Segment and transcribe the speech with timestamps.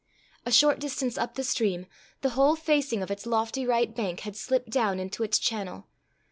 [0.47, 1.85] A short distance up the stream,
[2.21, 5.85] the whole facing of its lofty right bank had slipped down into its channel.